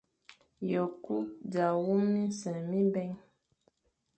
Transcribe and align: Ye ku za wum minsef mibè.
Ye 0.69 0.81
ku 1.03 1.15
za 1.51 1.65
wum 1.83 2.03
minsef 2.13 2.57
mibè. 2.69 3.03